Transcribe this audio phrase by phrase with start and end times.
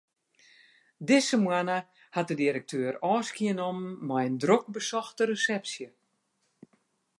[1.07, 1.75] Dizze moanne
[2.17, 5.87] hat de direkteur ôfskie nommen mei in drok besochte resepsje.